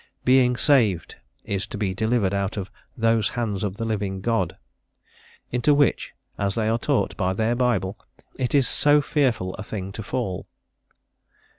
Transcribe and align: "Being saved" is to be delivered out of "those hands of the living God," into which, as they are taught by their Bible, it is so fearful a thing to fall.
"Being 0.25 0.57
saved" 0.57 1.17
is 1.43 1.67
to 1.67 1.77
be 1.77 1.93
delivered 1.93 2.33
out 2.33 2.57
of 2.57 2.71
"those 2.97 3.29
hands 3.37 3.63
of 3.63 3.77
the 3.77 3.85
living 3.85 4.19
God," 4.21 4.57
into 5.51 5.75
which, 5.75 6.13
as 6.39 6.55
they 6.55 6.67
are 6.69 6.79
taught 6.79 7.15
by 7.17 7.33
their 7.33 7.53
Bible, 7.55 7.99
it 8.33 8.55
is 8.55 8.67
so 8.67 8.99
fearful 8.99 9.53
a 9.57 9.63
thing 9.63 9.91
to 9.91 10.01
fall. 10.01 10.47